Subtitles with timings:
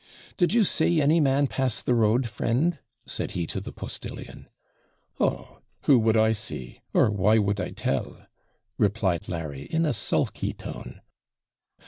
[0.37, 4.49] 'Did you see any man pass the road, friend?' said he to the postillion.
[5.19, 5.59] 'Oh!
[5.83, 6.81] who would I see?
[6.91, 8.25] or why would I tell?'
[8.79, 11.01] replied Larry, in a sulky tone.